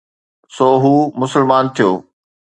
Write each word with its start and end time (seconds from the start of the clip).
سو 0.55 0.67
هو 0.83 0.93
مسلمان 1.21 1.65
ٿيو 1.75 1.91